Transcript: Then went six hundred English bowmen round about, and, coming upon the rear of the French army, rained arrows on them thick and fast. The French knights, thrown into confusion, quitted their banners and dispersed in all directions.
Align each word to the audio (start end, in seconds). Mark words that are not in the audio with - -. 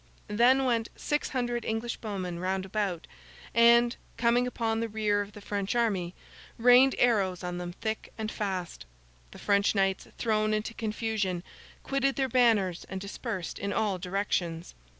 Then 0.29 0.65
went 0.65 0.89
six 0.95 1.29
hundred 1.29 1.63
English 1.63 1.97
bowmen 1.97 2.39
round 2.39 2.65
about, 2.65 3.05
and, 3.53 3.95
coming 4.17 4.47
upon 4.47 4.79
the 4.79 4.89
rear 4.89 5.21
of 5.21 5.33
the 5.33 5.41
French 5.41 5.75
army, 5.75 6.15
rained 6.57 6.95
arrows 6.97 7.43
on 7.43 7.59
them 7.59 7.73
thick 7.73 8.11
and 8.17 8.31
fast. 8.31 8.87
The 9.29 9.37
French 9.37 9.75
knights, 9.75 10.07
thrown 10.17 10.55
into 10.55 10.73
confusion, 10.73 11.43
quitted 11.83 12.15
their 12.15 12.27
banners 12.29 12.83
and 12.89 12.99
dispersed 12.99 13.59
in 13.59 13.71
all 13.71 13.99
directions. 13.99 14.73